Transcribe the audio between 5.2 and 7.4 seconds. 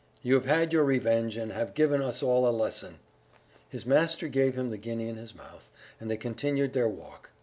mouth, and they continued their walk....